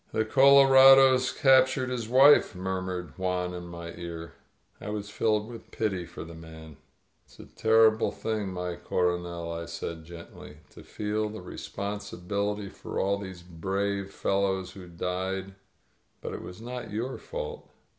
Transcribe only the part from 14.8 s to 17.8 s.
died. But it was not your fault.''